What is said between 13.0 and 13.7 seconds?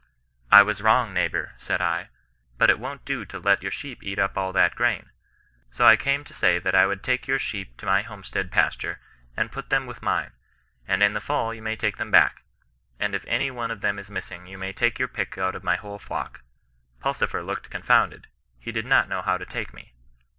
if any one